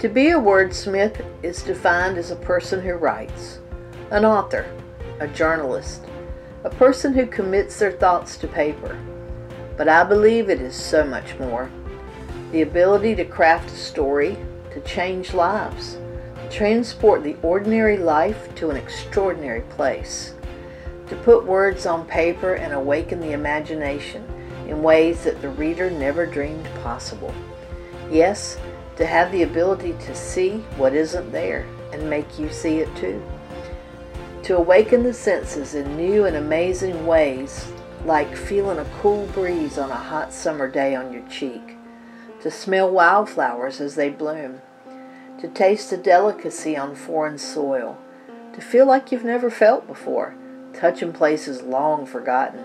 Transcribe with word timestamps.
To 0.00 0.08
be 0.08 0.30
a 0.30 0.38
wordsmith 0.38 1.26
is 1.42 1.64
defined 1.64 2.18
as 2.18 2.30
a 2.30 2.36
person 2.36 2.80
who 2.80 2.92
writes, 2.92 3.58
an 4.12 4.24
author, 4.24 4.64
a 5.18 5.26
journalist, 5.26 6.04
a 6.62 6.70
person 6.70 7.12
who 7.12 7.26
commits 7.26 7.80
their 7.80 7.90
thoughts 7.90 8.36
to 8.36 8.46
paper. 8.46 8.96
But 9.76 9.88
I 9.88 10.04
believe 10.04 10.50
it 10.50 10.60
is 10.60 10.76
so 10.76 11.04
much 11.04 11.36
more. 11.40 11.68
The 12.52 12.62
ability 12.62 13.16
to 13.16 13.24
craft 13.24 13.72
a 13.72 13.76
story, 13.76 14.38
to 14.72 14.80
change 14.82 15.34
lives, 15.34 15.98
transport 16.48 17.24
the 17.24 17.36
ordinary 17.42 17.96
life 17.96 18.54
to 18.54 18.70
an 18.70 18.76
extraordinary 18.76 19.62
place, 19.62 20.34
to 21.08 21.16
put 21.16 21.44
words 21.44 21.86
on 21.86 22.06
paper 22.06 22.54
and 22.54 22.72
awaken 22.72 23.18
the 23.18 23.32
imagination 23.32 24.24
in 24.68 24.80
ways 24.80 25.24
that 25.24 25.42
the 25.42 25.48
reader 25.48 25.90
never 25.90 26.24
dreamed 26.24 26.68
possible. 26.84 27.34
Yes, 28.12 28.58
to 28.98 29.06
have 29.06 29.30
the 29.30 29.44
ability 29.44 29.92
to 30.00 30.12
see 30.12 30.58
what 30.76 30.92
isn't 30.92 31.30
there 31.30 31.64
and 31.92 32.10
make 32.10 32.36
you 32.36 32.50
see 32.50 32.78
it 32.78 32.94
too. 32.96 33.22
To 34.42 34.56
awaken 34.56 35.04
the 35.04 35.14
senses 35.14 35.76
in 35.76 35.96
new 35.96 36.24
and 36.24 36.36
amazing 36.36 37.06
ways, 37.06 37.70
like 38.04 38.36
feeling 38.36 38.78
a 38.78 38.90
cool 39.00 39.26
breeze 39.28 39.78
on 39.78 39.92
a 39.92 39.94
hot 39.94 40.32
summer 40.32 40.68
day 40.68 40.96
on 40.96 41.12
your 41.12 41.26
cheek. 41.28 41.76
To 42.42 42.50
smell 42.50 42.90
wildflowers 42.90 43.80
as 43.80 43.94
they 43.94 44.10
bloom. 44.10 44.62
To 45.40 45.48
taste 45.48 45.92
a 45.92 45.96
delicacy 45.96 46.76
on 46.76 46.96
foreign 46.96 47.38
soil. 47.38 47.96
To 48.54 48.60
feel 48.60 48.86
like 48.86 49.12
you've 49.12 49.24
never 49.24 49.48
felt 49.48 49.86
before, 49.86 50.34
touching 50.74 51.12
places 51.12 51.62
long 51.62 52.04
forgotten, 52.04 52.64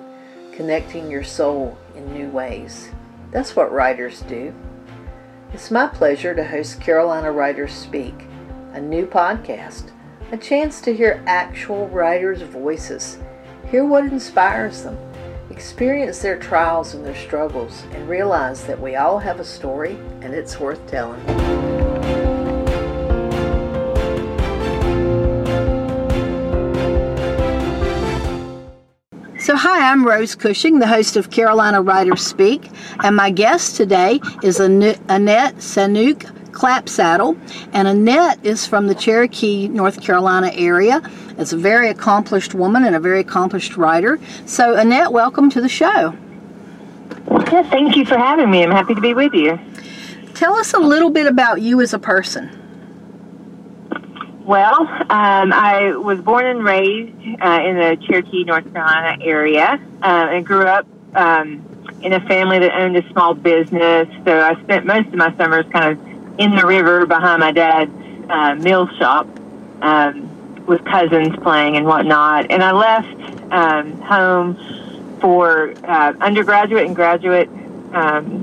connecting 0.52 1.12
your 1.12 1.24
soul 1.24 1.78
in 1.96 2.12
new 2.12 2.30
ways. 2.30 2.90
That's 3.30 3.56
what 3.56 3.72
writers 3.72 4.22
do. 4.22 4.56
It's 5.54 5.70
my 5.70 5.86
pleasure 5.86 6.34
to 6.34 6.44
host 6.44 6.82
Carolina 6.82 7.32
Writers 7.32 7.74
Speak, 7.74 8.26
a 8.74 8.82
new 8.82 9.06
podcast, 9.06 9.92
a 10.32 10.38
chance 10.38 10.82
to 10.82 10.96
hear 10.96 11.24
actual 11.28 11.88
writers' 11.90 12.42
voices, 12.42 13.20
hear 13.70 13.86
what 13.86 14.06
inspires 14.06 14.82
them, 14.82 14.98
experience 15.52 16.24
their 16.24 16.40
trials 16.40 16.96
and 16.96 17.06
their 17.06 17.16
struggles, 17.16 17.84
and 17.92 18.10
realize 18.10 18.66
that 18.66 18.82
we 18.82 18.96
all 18.96 19.20
have 19.20 19.40
a 19.40 19.46
story 19.46 19.96
and 20.22 20.34
it's 20.34 20.60
worth 20.60 20.88
telling. 20.88 21.24
So, 29.54 29.58
hi, 29.58 29.92
I'm 29.92 30.04
Rose 30.04 30.34
Cushing, 30.34 30.80
the 30.80 30.88
host 30.88 31.16
of 31.16 31.30
Carolina 31.30 31.80
Writers 31.80 32.26
Speak, 32.26 32.72
and 33.04 33.16
my 33.16 33.30
guest 33.30 33.76
today 33.76 34.20
is 34.42 34.60
Annette 34.60 34.98
Saunooke 35.08 36.24
Clapsaddle. 36.50 37.38
And 37.72 37.88
Annette 37.88 38.44
is 38.44 38.66
from 38.66 38.88
the 38.88 38.96
Cherokee, 38.96 39.68
North 39.68 40.02
Carolina 40.02 40.50
area. 40.56 41.04
It's 41.38 41.54
a 41.54 41.58
very 41.58 41.90
accomplished 41.90 42.56
woman 42.56 42.84
and 42.84 42.96
a 42.96 43.00
very 43.00 43.20
accomplished 43.20 43.78
writer. 43.78 44.20
So, 44.48 44.76
Annette, 44.76 45.12
welcome 45.12 45.52
to 45.52 45.62
the 45.62 45.70
show. 45.70 46.16
Yeah, 47.30 47.70
thank 47.70 47.96
you 47.96 48.06
for 48.06 48.18
having 48.18 48.50
me. 48.50 48.64
I'm 48.64 48.72
happy 48.72 48.96
to 48.96 49.02
be 49.02 49.14
with 49.14 49.36
you. 49.36 49.60
Tell 50.34 50.56
us 50.56 50.74
a 50.74 50.80
little 50.80 51.12
bit 51.12 51.28
about 51.28 51.62
you 51.62 51.80
as 51.80 51.94
a 51.94 52.00
person. 52.00 52.50
Well, 54.46 54.82
um, 54.82 55.54
I 55.54 55.96
was 55.96 56.20
born 56.20 56.46
and 56.46 56.66
raised 56.66 57.16
uh, 57.42 57.62
in 57.64 57.78
the 57.78 57.98
Cherokee, 58.06 58.44
North 58.44 58.72
Carolina 58.74 59.18
area, 59.24 59.80
uh, 60.02 60.06
and 60.32 60.46
grew 60.46 60.66
up 60.66 60.86
um, 61.16 61.64
in 62.02 62.12
a 62.12 62.20
family 62.28 62.60
that 62.60 62.78
owned 62.78 62.98
a 62.98 63.10
small 63.12 63.36
business. 63.36 64.10
So 64.26 64.42
I 64.42 64.62
spent 64.64 64.86
most 64.86 65.08
of 65.08 65.16
my 65.16 65.34
summers 65.38 65.66
kind 65.72 65.98
of 65.98 66.40
in 66.40 66.56
the 66.58 66.66
river 66.66 67.06
behind 67.06 67.40
my 67.40 67.54
dad's 67.54 67.92
uh, 68.30 68.56
mill 68.56 68.90
shop 68.98 69.28
um, 69.82 70.66
with 70.66 70.84
cousins 70.84 71.38
playing 71.42 71.78
and 71.78 71.86
whatnot. 71.86 72.52
And 72.52 72.62
I 72.62 72.74
left 72.74 73.54
um, 73.54 74.02
home 74.02 75.20
for 75.22 75.74
uh, 75.86 76.14
undergraduate 76.20 76.86
and 76.86 76.94
graduate 76.94 77.48
um, 77.94 78.43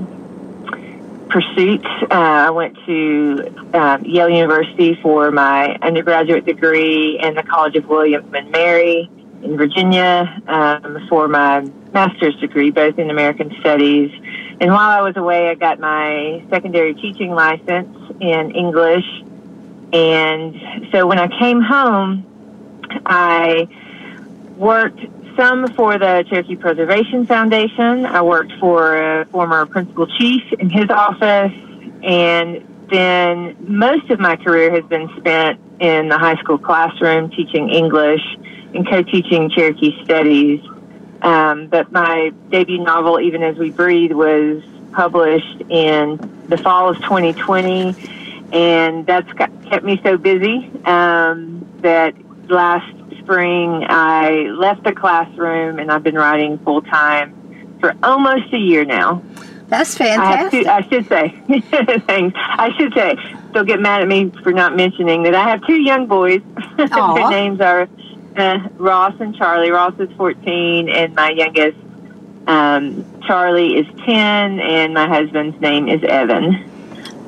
pursuits. 1.31 1.87
Uh, 2.03 2.07
I 2.11 2.49
went 2.49 2.77
to 2.85 3.53
um, 3.73 4.03
Yale 4.03 4.29
University 4.29 4.99
for 5.01 5.31
my 5.31 5.77
undergraduate 5.81 6.45
degree 6.45 7.19
and 7.19 7.37
the 7.37 7.43
College 7.43 7.75
of 7.75 7.87
William 7.87 8.33
and 8.35 8.51
Mary 8.51 9.09
in 9.41 9.57
Virginia 9.57 10.41
um, 10.47 11.07
for 11.09 11.27
my 11.27 11.61
master's 11.93 12.35
degree, 12.39 12.69
both 12.69 12.99
in 12.99 13.09
American 13.09 13.55
Studies. 13.61 14.11
And 14.59 14.71
while 14.71 14.89
I 14.89 15.01
was 15.01 15.17
away, 15.17 15.49
I 15.49 15.55
got 15.55 15.79
my 15.79 16.45
secondary 16.49 16.93
teaching 16.93 17.31
license 17.31 17.97
in 18.19 18.51
English. 18.51 19.05
And 19.93 20.89
so 20.91 21.07
when 21.07 21.17
I 21.17 21.27
came 21.39 21.61
home, 21.61 22.25
I 23.05 23.67
worked 24.57 24.99
some 25.35 25.73
for 25.73 25.97
the 25.97 26.25
Cherokee 26.29 26.55
Preservation 26.55 27.25
Foundation. 27.25 28.05
I 28.05 28.21
worked 28.21 28.53
for 28.59 29.21
a 29.21 29.25
former 29.25 29.65
principal 29.65 30.07
chief 30.17 30.41
in 30.59 30.69
his 30.69 30.89
office, 30.89 31.51
and 32.03 32.63
then 32.89 33.55
most 33.59 34.09
of 34.09 34.19
my 34.19 34.35
career 34.35 34.71
has 34.71 34.83
been 34.85 35.09
spent 35.17 35.59
in 35.79 36.09
the 36.09 36.17
high 36.17 36.35
school 36.37 36.57
classroom 36.57 37.29
teaching 37.31 37.69
English 37.69 38.21
and 38.73 38.87
co-teaching 38.87 39.49
Cherokee 39.49 39.93
studies. 40.03 40.61
Um, 41.21 41.67
but 41.67 41.91
my 41.91 42.31
debut 42.49 42.83
novel, 42.83 43.19
Even 43.19 43.43
As 43.43 43.57
We 43.57 43.69
Breathe, 43.71 44.11
was 44.11 44.63
published 44.91 45.61
in 45.69 46.45
the 46.47 46.57
fall 46.57 46.89
of 46.89 46.97
2020, 47.03 47.95
and 48.51 49.05
that's 49.05 49.31
got, 49.33 49.49
kept 49.69 49.85
me 49.85 49.99
so 50.03 50.17
busy 50.17 50.69
um, 50.85 51.65
that 51.81 52.13
last 52.49 53.00
spring, 53.23 53.85
I 53.87 54.47
left 54.49 54.83
the 54.83 54.93
classroom 54.93 55.79
and 55.79 55.91
I've 55.91 56.03
been 56.03 56.15
writing 56.15 56.57
full 56.59 56.81
time 56.81 57.77
for 57.79 57.95
almost 58.03 58.53
a 58.53 58.57
year 58.57 58.85
now. 58.85 59.21
That's 59.71 59.97
fantastic. 59.97 60.67
I, 60.67 60.79
I 60.79 60.81
should 60.81 61.07
say, 61.07 61.29
thanks. 62.05 62.37
I 62.37 62.75
should 62.77 62.93
say, 62.93 63.15
they'll 63.53 63.63
get 63.63 63.79
mad 63.79 64.01
at 64.01 64.07
me 64.07 64.29
for 64.43 64.51
not 64.51 64.75
mentioning 64.75 65.23
that 65.23 65.33
I 65.33 65.49
have 65.49 65.65
two 65.65 65.81
young 65.81 66.07
boys. 66.07 66.41
Their 66.77 67.29
names 67.29 67.61
are 67.61 67.87
uh, 68.35 68.67
Ross 68.77 69.15
and 69.21 69.33
Charlie. 69.35 69.71
Ross 69.71 69.93
is 69.97 70.09
14, 70.17 70.89
and 70.89 71.15
my 71.15 71.31
youngest, 71.31 71.77
um, 72.47 73.05
Charlie, 73.25 73.77
is 73.77 73.87
10, 74.05 74.59
and 74.59 74.93
my 74.93 75.07
husband's 75.07 75.59
name 75.61 75.87
is 75.87 76.03
Evan. 76.03 76.65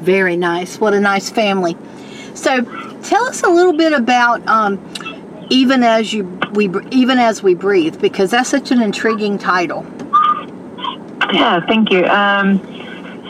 Very 0.02 0.36
nice. 0.36 0.82
What 0.82 0.94
a 0.94 1.00
nice 1.00 1.30
family. 1.30 1.78
So, 2.34 2.62
tell 3.04 3.24
us 3.24 3.44
a 3.44 3.50
little 3.50 3.74
bit 3.74 3.94
about 3.94 4.46
um, 4.48 4.93
even 5.50 5.84
as 5.84 6.14
you 6.14 6.24
we 6.54 6.70
even 6.92 7.20
as 7.20 7.44
we 7.44 7.54
breathe 7.54 8.00
because 8.02 8.32
that's 8.32 8.50
such 8.50 8.72
an 8.72 8.82
intriguing 8.82 9.38
title. 9.38 9.86
Yeah 11.32 11.66
thank 11.66 11.92
you. 11.92 12.06
Um, 12.06 12.60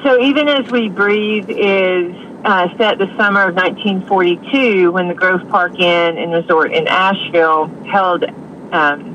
so 0.04 0.20
even 0.22 0.48
as 0.48 0.70
we 0.70 0.90
breathe 0.90 1.50
is 1.50 2.16
uh, 2.46 2.68
set 2.78 2.98
the 2.98 3.08
summer 3.16 3.48
of 3.48 3.56
1942 3.56 4.92
when 4.92 5.08
the 5.08 5.14
grove 5.14 5.48
park 5.50 5.80
inn 5.80 6.18
and 6.18 6.34
resort 6.34 6.74
in 6.74 6.88
asheville 6.88 7.68
held 7.86 8.26
um, 8.74 9.14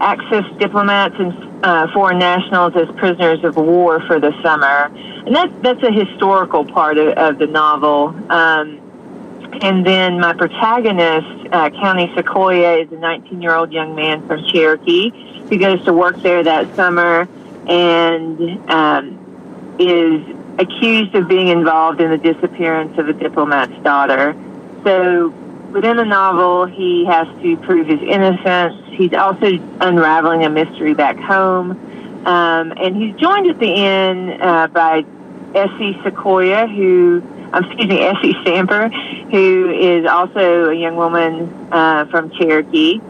Axis 0.00 0.46
diplomats 0.58 1.14
and 1.18 1.64
uh, 1.64 1.92
foreign 1.92 2.18
nationals 2.18 2.74
as 2.74 2.88
prisoners 2.96 3.44
of 3.44 3.56
war 3.56 4.00
for 4.06 4.18
the 4.18 4.32
summer. 4.42 4.90
And 5.26 5.36
that's 5.36 5.52
that's 5.62 5.82
a 5.82 5.92
historical 5.92 6.64
part 6.64 6.96
of, 6.96 7.08
of 7.18 7.38
the 7.38 7.46
novel. 7.46 8.14
Um, 8.30 8.80
and 9.52 9.84
then 9.84 10.20
my 10.20 10.32
protagonist, 10.32 11.26
uh, 11.52 11.70
Cowney 11.70 12.14
Sequoyah, 12.14 12.84
is 12.84 12.92
a 12.92 12.96
19 12.96 13.42
year 13.42 13.54
old 13.54 13.72
young 13.72 13.94
man 13.94 14.26
from 14.26 14.44
Cherokee 14.44 15.10
who 15.48 15.58
goes 15.58 15.84
to 15.84 15.92
work 15.92 16.16
there 16.22 16.42
that 16.44 16.74
summer 16.76 17.28
and 17.68 18.70
um, 18.70 19.76
is 19.78 20.22
accused 20.58 21.14
of 21.14 21.28
being 21.28 21.48
involved 21.48 22.00
in 22.00 22.10
the 22.10 22.18
disappearance 22.18 22.96
of 22.98 23.08
a 23.08 23.12
diplomat's 23.12 23.82
daughter. 23.82 24.34
So 24.84 25.28
within 25.72 25.96
the 25.96 26.04
novel, 26.04 26.66
he 26.66 27.04
has 27.06 27.26
to 27.42 27.56
prove 27.58 27.86
his 27.86 28.00
innocence. 28.00 28.74
He's 28.92 29.12
also 29.14 29.46
unraveling 29.80 30.44
a 30.44 30.50
mystery 30.50 30.94
back 30.94 31.18
home. 31.18 31.72
Um, 32.26 32.72
and 32.72 32.94
he's 32.96 33.16
joined 33.16 33.50
at 33.50 33.58
the 33.58 33.74
end 33.74 34.42
uh, 34.42 34.68
by 34.68 35.04
Essie 35.54 35.94
Sequoyah, 36.04 36.74
who 36.74 37.22
um, 37.52 37.64
excuse 37.64 37.88
me, 37.88 38.00
Essie 38.00 38.34
Stamper, 38.42 38.88
who 38.88 39.70
is 39.70 40.06
also 40.06 40.70
a 40.70 40.74
young 40.74 40.96
woman 40.96 41.68
uh, 41.72 42.04
from 42.06 42.30
Cherokee, 42.30 43.00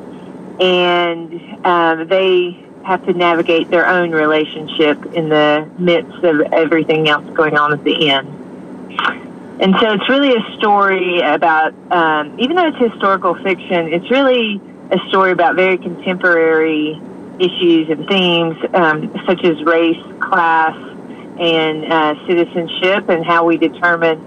and 0.60 1.66
um, 1.66 2.08
they 2.08 2.58
have 2.84 3.04
to 3.06 3.12
navigate 3.12 3.70
their 3.70 3.86
own 3.86 4.10
relationship 4.10 5.04
in 5.14 5.28
the 5.28 5.68
midst 5.78 6.24
of 6.24 6.40
everything 6.52 7.08
else 7.08 7.24
going 7.36 7.56
on 7.56 7.72
at 7.72 7.84
the 7.84 8.10
end. 8.10 8.28
And 9.60 9.74
so 9.78 9.92
it's 9.92 10.08
really 10.08 10.34
a 10.34 10.56
story 10.56 11.20
about, 11.20 11.74
um, 11.92 12.40
even 12.40 12.56
though 12.56 12.68
it's 12.68 12.78
historical 12.78 13.34
fiction, 13.34 13.92
it's 13.92 14.10
really 14.10 14.58
a 14.90 14.98
story 15.08 15.32
about 15.32 15.54
very 15.54 15.76
contemporary 15.76 16.98
issues 17.38 17.90
and 17.90 18.06
themes 18.08 18.56
um, 18.72 19.12
such 19.26 19.44
as 19.44 19.62
race, 19.62 20.00
class, 20.20 20.74
and 21.38 21.92
uh, 21.92 22.26
citizenship, 22.26 23.08
and 23.08 23.24
how 23.24 23.44
we 23.44 23.58
determine 23.58 24.18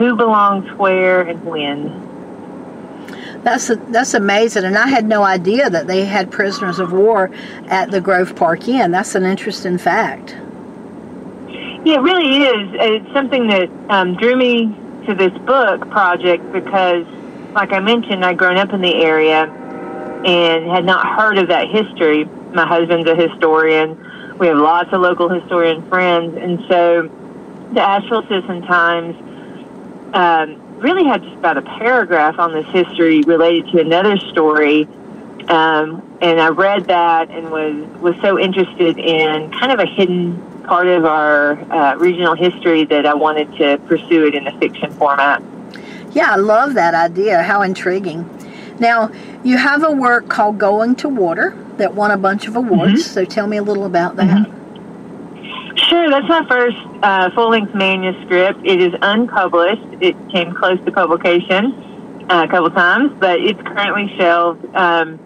who 0.00 0.16
belongs 0.16 0.66
where 0.78 1.20
and 1.20 1.44
when. 1.44 2.08
That's 3.44 3.68
a, 3.68 3.76
that's 3.76 4.14
amazing, 4.14 4.64
and 4.64 4.78
I 4.78 4.86
had 4.86 5.06
no 5.06 5.22
idea 5.22 5.68
that 5.68 5.86
they 5.86 6.06
had 6.06 6.30
prisoners 6.30 6.78
of 6.78 6.92
war 6.92 7.30
at 7.68 7.90
the 7.90 8.00
Grove 8.00 8.34
Park 8.34 8.66
Inn. 8.66 8.92
That's 8.92 9.14
an 9.14 9.24
interesting 9.24 9.76
fact. 9.76 10.34
Yeah, 11.84 11.96
it 11.96 12.00
really 12.00 12.44
is. 12.44 12.70
It's 12.80 13.12
something 13.12 13.46
that 13.48 13.68
um, 13.90 14.16
drew 14.16 14.36
me 14.36 14.74
to 15.06 15.14
this 15.14 15.36
book 15.42 15.90
project 15.90 16.50
because, 16.50 17.06
like 17.52 17.72
I 17.72 17.80
mentioned, 17.80 18.24
I'd 18.24 18.38
grown 18.38 18.56
up 18.56 18.72
in 18.72 18.80
the 18.80 18.94
area 18.94 19.44
and 20.24 20.70
had 20.70 20.86
not 20.86 21.06
heard 21.06 21.36
of 21.36 21.48
that 21.48 21.68
history. 21.68 22.24
My 22.54 22.66
husband's 22.66 23.08
a 23.08 23.14
historian. 23.14 24.38
We 24.38 24.46
have 24.46 24.56
lots 24.56 24.94
of 24.94 25.02
local 25.02 25.28
historian 25.28 25.86
friends, 25.90 26.38
and 26.38 26.58
so 26.68 27.10
the 27.74 27.82
Asheville 27.82 28.22
Citizen 28.28 28.62
Times 28.62 29.26
um, 30.14 30.78
really 30.78 31.04
had 31.04 31.22
just 31.22 31.34
about 31.36 31.56
a 31.56 31.62
paragraph 31.62 32.38
on 32.38 32.52
this 32.52 32.66
history 32.66 33.22
related 33.22 33.70
to 33.72 33.80
another 33.80 34.18
story. 34.18 34.84
Um, 35.48 36.18
and 36.20 36.40
I 36.40 36.48
read 36.48 36.86
that 36.86 37.30
and 37.30 37.50
was 37.50 37.74
was 38.00 38.14
so 38.20 38.38
interested 38.38 38.98
in 38.98 39.50
kind 39.52 39.72
of 39.72 39.78
a 39.78 39.86
hidden 39.86 40.40
part 40.64 40.86
of 40.86 41.04
our 41.04 41.52
uh, 41.72 41.96
regional 41.96 42.34
history 42.34 42.84
that 42.84 43.06
I 43.06 43.14
wanted 43.14 43.52
to 43.56 43.78
pursue 43.86 44.26
it 44.26 44.34
in 44.34 44.46
a 44.46 44.58
fiction 44.58 44.90
format. 44.92 45.42
Yeah, 46.12 46.32
I 46.32 46.36
love 46.36 46.74
that 46.74 46.94
idea. 46.94 47.42
How 47.42 47.62
intriguing. 47.62 48.28
Now, 48.78 49.10
you 49.44 49.58
have 49.58 49.84
a 49.84 49.90
work 49.90 50.28
called 50.28 50.58
Going 50.58 50.94
to 50.96 51.08
Water 51.08 51.56
that 51.76 51.94
won 51.94 52.10
a 52.10 52.16
bunch 52.16 52.46
of 52.46 52.56
awards. 52.56 53.02
Mm-hmm. 53.02 53.14
So 53.14 53.24
tell 53.24 53.46
me 53.46 53.58
a 53.58 53.62
little 53.62 53.84
about 53.84 54.16
that. 54.16 54.46
Mm-hmm. 54.48 54.59
Sure, 55.90 56.08
that's 56.08 56.28
my 56.28 56.46
first 56.46 56.76
uh, 57.02 57.30
full 57.30 57.50
length 57.50 57.74
manuscript. 57.74 58.60
It 58.64 58.80
is 58.80 58.94
unpublished. 59.02 59.82
It 60.00 60.14
came 60.30 60.54
close 60.54 60.78
to 60.84 60.92
publication 60.92 62.26
uh, 62.30 62.44
a 62.44 62.48
couple 62.48 62.70
times, 62.70 63.12
but 63.18 63.40
it's 63.40 63.60
currently 63.62 64.16
shelved. 64.16 64.64
Um, 64.76 65.18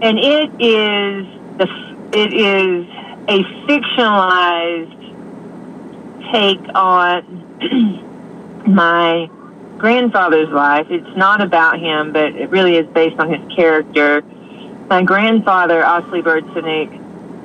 and 0.00 0.18
it 0.18 0.50
is 0.58 1.26
the 1.58 1.68
it 2.14 2.32
is 2.32 2.86
a 3.28 3.44
fictionalized 3.68 4.96
take 6.32 6.74
on 6.74 8.64
my 8.74 9.28
grandfather's 9.76 10.48
life. 10.48 10.86
It's 10.88 11.14
not 11.14 11.42
about 11.42 11.78
him, 11.78 12.14
but 12.14 12.34
it 12.36 12.48
really 12.48 12.76
is 12.76 12.86
based 12.86 13.20
on 13.20 13.28
his 13.28 13.54
character. 13.54 14.22
My 14.88 15.02
grandfather, 15.02 15.82
Osley 15.82 16.24
Bird 16.24 16.44
Saunooke, 16.46 16.99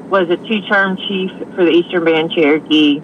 was 0.09 0.29
a 0.29 0.37
two-term 0.37 0.97
chief 0.97 1.31
for 1.55 1.65
the 1.65 1.71
Eastern 1.71 2.05
Band 2.05 2.31
Cherokee, 2.31 3.01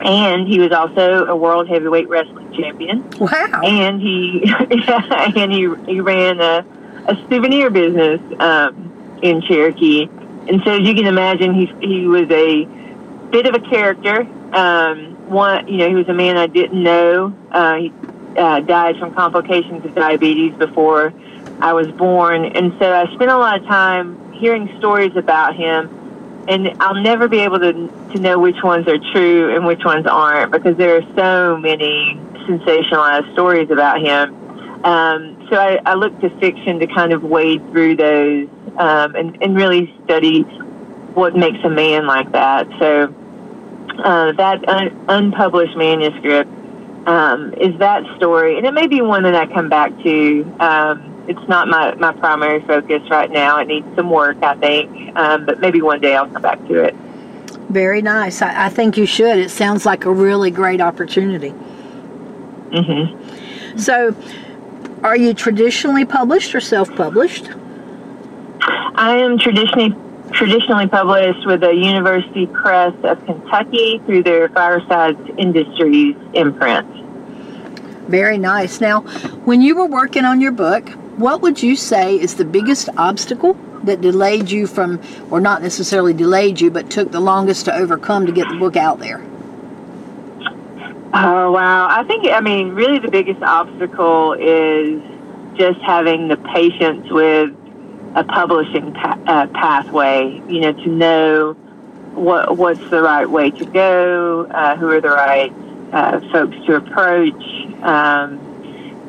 and 0.00 0.46
he 0.46 0.58
was 0.58 0.72
also 0.72 1.26
a 1.26 1.36
world 1.36 1.68
heavyweight 1.68 2.08
wrestling 2.08 2.52
champion. 2.54 3.08
Wow! 3.18 3.60
And 3.62 4.00
he 4.00 4.42
and 5.36 5.52
he 5.52 5.68
he 5.86 6.00
ran 6.00 6.40
a, 6.40 6.64
a 7.06 7.16
souvenir 7.28 7.70
business 7.70 8.20
um, 8.40 9.18
in 9.22 9.42
Cherokee, 9.42 10.08
and 10.48 10.62
so 10.64 10.72
as 10.72 10.86
you 10.86 10.94
can 10.94 11.06
imagine, 11.06 11.54
he 11.54 11.66
he 11.80 12.06
was 12.06 12.30
a 12.30 12.64
bit 13.30 13.46
of 13.46 13.54
a 13.54 13.60
character. 13.60 14.26
Um, 14.52 15.28
one, 15.28 15.66
you 15.68 15.78
know, 15.78 15.88
he 15.88 15.94
was 15.94 16.08
a 16.08 16.14
man 16.14 16.36
I 16.36 16.46
didn't 16.46 16.82
know. 16.82 17.34
Uh, 17.50 17.76
he 17.76 17.92
uh, 18.36 18.60
died 18.60 18.98
from 18.98 19.14
complications 19.14 19.84
of 19.84 19.94
diabetes 19.94 20.54
before 20.54 21.12
I 21.60 21.72
was 21.72 21.88
born, 21.92 22.44
and 22.44 22.72
so 22.78 22.92
I 22.92 23.06
spent 23.14 23.30
a 23.30 23.38
lot 23.38 23.60
of 23.60 23.66
time 23.66 24.32
hearing 24.32 24.76
stories 24.78 25.16
about 25.16 25.54
him 25.54 26.03
and 26.48 26.68
I'll 26.80 27.02
never 27.02 27.28
be 27.28 27.38
able 27.40 27.58
to 27.60 27.72
to 28.12 28.18
know 28.18 28.38
which 28.38 28.56
ones 28.62 28.86
are 28.86 28.98
true 29.12 29.54
and 29.54 29.66
which 29.66 29.84
ones 29.84 30.06
aren't 30.06 30.52
because 30.52 30.76
there 30.76 30.96
are 30.96 31.02
so 31.16 31.56
many 31.56 32.18
sensationalized 32.48 33.32
stories 33.32 33.70
about 33.70 34.00
him. 34.00 34.44
Um, 34.84 35.38
so 35.50 35.56
I, 35.56 35.80
I 35.86 35.94
look 35.94 36.18
to 36.20 36.28
fiction 36.38 36.78
to 36.78 36.86
kind 36.86 37.12
of 37.12 37.22
wade 37.22 37.60
through 37.70 37.96
those 37.96 38.48
um, 38.78 39.14
and, 39.16 39.42
and 39.42 39.56
really 39.56 39.92
study 40.04 40.42
what 41.14 41.34
makes 41.34 41.58
a 41.64 41.70
man 41.70 42.06
like 42.06 42.30
that. 42.32 42.68
So 42.78 43.04
uh, 44.04 44.32
that 44.32 44.68
un- 44.68 45.04
unpublished 45.08 45.76
manuscript 45.76 46.50
um, 47.06 47.54
is 47.60 47.78
that 47.78 48.02
story, 48.16 48.58
and 48.58 48.66
it 48.66 48.74
may 48.74 48.86
be 48.86 49.00
one 49.00 49.22
that 49.22 49.34
I 49.34 49.46
come 49.52 49.68
back 49.68 49.90
to. 50.02 50.56
Um, 50.60 51.13
it's 51.28 51.48
not 51.48 51.68
my, 51.68 51.94
my 51.94 52.12
primary 52.12 52.60
focus 52.62 53.02
right 53.10 53.30
now. 53.30 53.58
It 53.60 53.68
needs 53.68 53.86
some 53.96 54.10
work, 54.10 54.42
I 54.42 54.54
think, 54.56 55.16
um, 55.16 55.46
but 55.46 55.60
maybe 55.60 55.80
one 55.80 56.00
day 56.00 56.14
I'll 56.14 56.28
come 56.28 56.42
back 56.42 56.58
to 56.68 56.84
it. 56.84 56.94
Very 57.70 58.02
nice. 58.02 58.42
I, 58.42 58.66
I 58.66 58.68
think 58.68 58.96
you 58.96 59.06
should. 59.06 59.38
It 59.38 59.50
sounds 59.50 59.86
like 59.86 60.04
a 60.04 60.12
really 60.12 60.50
great 60.50 60.80
opportunity. 60.80 61.50
Mm-hmm. 62.70 63.78
So, 63.78 64.14
are 65.02 65.16
you 65.16 65.34
traditionally 65.34 66.04
published 66.04 66.54
or 66.54 66.60
self-published? 66.60 67.50
I 68.60 69.16
am 69.18 69.38
traditionally 69.38 69.94
traditionally 70.32 70.88
published 70.88 71.46
with 71.46 71.60
the 71.60 71.72
University 71.72 72.46
Press 72.46 72.94
of 73.04 73.24
Kentucky 73.26 74.00
through 74.06 74.22
their 74.22 74.48
Firesides 74.48 75.20
Industries 75.38 76.16
imprint. 76.32 76.86
Very 78.08 78.38
nice. 78.38 78.80
Now, 78.80 79.02
when 79.44 79.62
you 79.62 79.76
were 79.76 79.86
working 79.86 80.24
on 80.24 80.40
your 80.40 80.52
book, 80.52 80.90
what 81.16 81.42
would 81.42 81.62
you 81.62 81.76
say 81.76 82.18
is 82.18 82.34
the 82.34 82.44
biggest 82.44 82.88
obstacle 82.96 83.54
that 83.84 84.00
delayed 84.00 84.50
you 84.50 84.66
from, 84.66 85.00
or 85.30 85.40
not 85.40 85.62
necessarily 85.62 86.12
delayed 86.12 86.60
you, 86.60 86.70
but 86.70 86.90
took 86.90 87.12
the 87.12 87.20
longest 87.20 87.66
to 87.66 87.74
overcome 87.74 88.26
to 88.26 88.32
get 88.32 88.48
the 88.48 88.56
book 88.56 88.76
out 88.76 88.98
there? 88.98 89.22
Oh, 91.16 91.52
wow. 91.52 91.88
I 91.88 92.02
think, 92.04 92.26
I 92.26 92.40
mean, 92.40 92.70
really 92.70 92.98
the 92.98 93.10
biggest 93.10 93.42
obstacle 93.42 94.32
is 94.32 95.00
just 95.56 95.80
having 95.80 96.26
the 96.26 96.36
patience 96.36 97.08
with 97.10 97.50
a 98.16 98.24
publishing 98.24 98.92
pa- 98.94 99.20
uh, 99.26 99.46
pathway, 99.48 100.42
you 100.48 100.60
know, 100.60 100.72
to 100.72 100.88
know 100.88 101.52
what 102.14 102.56
what's 102.56 102.90
the 102.90 103.02
right 103.02 103.28
way 103.28 103.50
to 103.50 103.64
go, 103.64 104.46
uh, 104.46 104.76
who 104.76 104.88
are 104.88 105.00
the 105.00 105.08
right 105.08 105.52
uh, 105.92 106.20
folks 106.32 106.56
to 106.66 106.76
approach. 106.76 107.44
Um, 107.82 108.40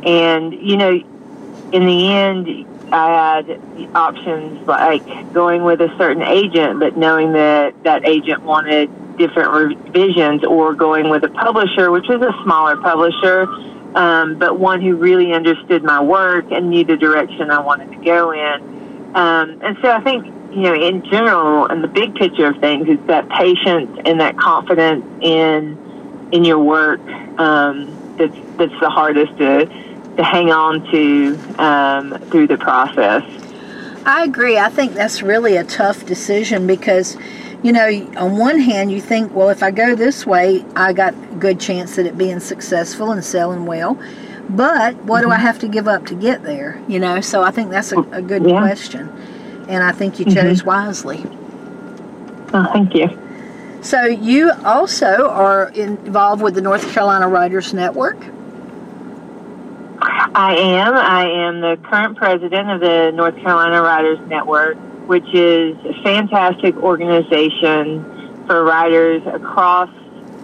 and, 0.06 0.54
you 0.54 0.78
know, 0.78 1.00
in 1.76 1.86
the 1.86 2.08
end, 2.14 2.94
I 2.94 3.44
had 3.44 3.92
options 3.96 4.66
like 4.66 5.04
going 5.34 5.66
with 5.66 5.82
a 5.82 5.94
certain 5.98 6.24
agent, 6.24 6.80
but 6.80 6.96
knowing 6.96 7.34
that 7.34 7.76
that 7.84 8.08
agent 8.08 8.44
wanted 8.44 8.90
different 9.18 9.52
revisions, 9.52 10.46
or 10.46 10.74
going 10.74 11.10
with 11.10 11.24
a 11.24 11.30
publisher, 11.30 11.92
which 11.92 12.08
was 12.08 12.22
a 12.22 12.32
smaller 12.44 12.78
publisher, 12.78 13.44
um, 13.98 14.40
but 14.40 14.58
one 14.58 14.82
who 14.82 14.96
really 14.96 15.34
understood 15.34 15.84
my 15.84 16.02
work 16.02 16.46
and 16.52 16.70
knew 16.70 16.86
the 16.86 16.96
direction 16.96 17.52
I 17.52 17.60
wanted 17.60 17.92
to 17.92 18.06
go 18.06 18.32
in. 18.32 19.12
Um, 19.16 19.62
and 19.62 19.78
so 19.82 19.90
I 19.92 20.02
think, 20.02 20.26
you 20.52 20.64
know, 20.64 20.76
in 20.76 21.04
general, 21.10 21.66
and 21.66 21.84
the 21.84 21.88
big 21.90 22.16
picture 22.16 22.48
of 22.48 22.58
things, 22.60 22.88
it's 22.88 23.06
that 23.08 23.28
patience 23.30 24.00
and 24.06 24.20
that 24.22 24.38
confidence 24.38 25.04
in 25.22 25.84
in 26.32 26.44
your 26.44 26.60
work 26.60 27.00
um, 27.38 28.16
that's 28.18 28.36
that's 28.58 28.80
the 28.80 28.90
hardest 28.90 29.38
to 29.38 29.85
to 30.18 30.24
hang 30.24 30.52
on 30.52 30.90
to 30.92 31.36
um, 31.62 32.20
through 32.30 32.48
the 32.48 32.58
process. 32.58 33.24
I 34.06 34.24
agree. 34.24 34.58
I 34.58 34.70
think 34.70 34.94
that's 34.94 35.22
really 35.22 35.56
a 35.58 35.64
tough 35.64 36.06
decision 36.06 36.68
because, 36.68 37.18
you 37.64 37.72
know, 37.72 37.88
on 38.18 38.38
one 38.38 38.60
hand, 38.60 38.92
you 38.92 39.02
think, 39.02 39.34
well, 39.34 39.50
if 39.50 39.64
I 39.64 39.72
go 39.72 39.96
this 39.96 40.26
way, 40.26 40.64
I 40.76 40.94
got 40.94 41.14
a 41.14 41.36
good 41.38 41.60
chance 41.60 41.98
at 41.98 42.06
it 42.06 42.18
being 42.18 42.40
successful 42.40 43.12
and 43.12 43.24
selling 43.26 43.66
well. 43.66 43.98
But 44.48 44.96
what 44.98 45.22
mm-hmm. 45.22 45.30
do 45.30 45.32
I 45.32 45.38
mm-hmm. 45.38 45.46
have 45.46 45.60
to 45.60 45.68
give 45.68 45.88
up 45.88 46.06
to 46.06 46.16
get 46.16 46.44
there? 46.44 46.80
You 46.88 47.00
know, 47.00 47.20
so 47.20 47.42
I 47.42 47.50
think 47.50 47.72
that's 47.72 47.92
a, 47.92 48.00
a 48.12 48.22
good 48.22 48.48
yeah. 48.48 48.60
question. 48.60 49.10
And 49.68 49.84
I 49.84 49.92
think 49.92 50.20
you 50.20 50.26
chose 50.26 50.60
mm-hmm. 50.60 50.68
wisely. 50.68 51.24
Oh, 52.54 52.70
thank 52.72 52.94
you. 52.94 53.10
So 53.82 54.06
you 54.06 54.52
also 54.64 55.30
are 55.30 55.70
involved 55.70 56.42
with 56.42 56.54
the 56.54 56.62
North 56.62 56.92
Carolina 56.92 57.28
Writers 57.28 57.74
Network. 57.74 58.18
I 60.36 60.54
am. 60.54 60.94
I 60.94 61.30
am 61.30 61.62
the 61.62 61.78
current 61.88 62.18
president 62.18 62.70
of 62.70 62.82
the 62.82 63.12
North 63.12 63.38
Carolina 63.38 63.82
Writers 63.82 64.20
Network, 64.28 64.76
which 65.08 65.24
is 65.34 65.78
a 65.86 65.94
fantastic 66.04 66.76
organization 66.76 68.44
for 68.46 68.66
writers 68.66 69.22
across 69.28 69.90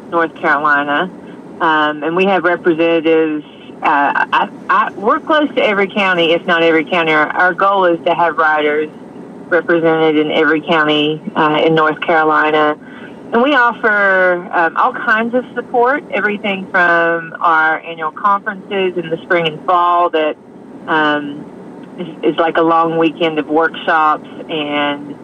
North 0.10 0.34
Carolina. 0.36 1.12
Um, 1.60 2.04
and 2.04 2.16
we 2.16 2.24
have 2.24 2.46
representatives. 2.46 3.44
Uh, 3.84 4.26
I, 4.32 4.50
I, 4.70 4.94
we're 4.94 5.20
close 5.20 5.54
to 5.56 5.62
every 5.62 5.88
county, 5.88 6.32
if 6.32 6.46
not 6.46 6.64
every 6.64 6.86
county. 6.86 7.12
Our, 7.12 7.28
our 7.28 7.54
goal 7.54 7.84
is 7.84 8.00
to 8.06 8.16
have 8.16 8.38
writers 8.38 8.90
represented 9.50 10.18
in 10.18 10.32
every 10.32 10.62
county 10.62 11.22
uh, 11.36 11.64
in 11.66 11.76
North 11.76 12.00
Carolina. 12.00 12.78
And 13.34 13.42
we 13.42 13.56
offer 13.56 14.50
um, 14.54 14.76
all 14.76 14.94
kinds 14.94 15.34
of 15.34 15.46
support, 15.56 16.04
everything 16.12 16.68
from 16.70 17.34
our 17.40 17.80
annual 17.80 18.12
conferences 18.12 18.98
in 18.98 19.10
the 19.10 19.18
spring 19.24 19.48
and 19.48 19.66
fall 19.66 20.10
that 20.10 20.36
um, 20.88 21.96
is, 21.98 22.34
is, 22.34 22.38
like 22.38 22.58
a 22.58 22.62
long 22.62 22.98
weekend 22.98 23.40
of 23.40 23.48
workshops 23.48 24.28
and 24.50 25.16